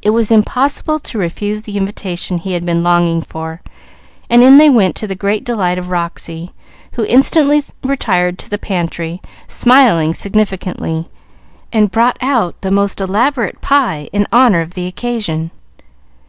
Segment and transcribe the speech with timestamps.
[0.00, 3.60] It was impossible to refuse the invitation he had been longing for,
[4.30, 6.52] and in they went to the great delight of Roxy,
[6.92, 11.08] who instantly retired to the pantry, smiling significantly,
[11.72, 15.50] and brought out the most elaborate pie in honor of the occasion.